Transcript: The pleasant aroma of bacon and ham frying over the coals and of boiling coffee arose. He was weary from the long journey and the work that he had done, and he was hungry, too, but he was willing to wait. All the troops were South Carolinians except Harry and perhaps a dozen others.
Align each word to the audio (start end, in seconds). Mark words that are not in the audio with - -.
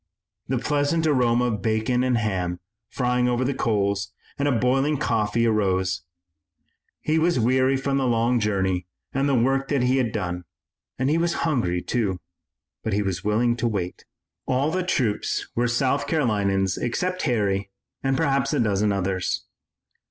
The 0.47 0.57
pleasant 0.57 1.05
aroma 1.05 1.45
of 1.45 1.61
bacon 1.61 2.03
and 2.03 2.17
ham 2.17 2.59
frying 2.89 3.29
over 3.29 3.45
the 3.45 3.53
coals 3.53 4.11
and 4.39 4.47
of 4.47 4.59
boiling 4.59 4.97
coffee 4.97 5.45
arose. 5.45 6.01
He 7.01 7.19
was 7.19 7.39
weary 7.39 7.77
from 7.77 7.97
the 7.99 8.07
long 8.07 8.39
journey 8.39 8.87
and 9.13 9.29
the 9.29 9.35
work 9.35 9.67
that 9.67 9.83
he 9.83 9.97
had 9.97 10.11
done, 10.11 10.45
and 10.97 11.07
he 11.07 11.19
was 11.19 11.33
hungry, 11.45 11.83
too, 11.83 12.19
but 12.83 12.93
he 12.93 13.03
was 13.03 13.23
willing 13.23 13.55
to 13.57 13.67
wait. 13.67 14.05
All 14.47 14.71
the 14.71 14.81
troops 14.81 15.47
were 15.53 15.67
South 15.67 16.07
Carolinians 16.07 16.79
except 16.79 17.21
Harry 17.29 17.69
and 18.01 18.17
perhaps 18.17 18.53
a 18.53 18.59
dozen 18.59 18.91
others. 18.91 19.45